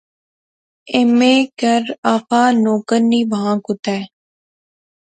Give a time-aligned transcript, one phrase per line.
[0.93, 3.97] ایم اے کیر آ فہ نوکر نی وہا کوتے